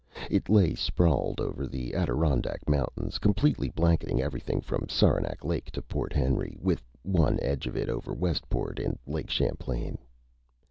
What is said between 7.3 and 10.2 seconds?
edge of it over Westport, in Lake Champlain.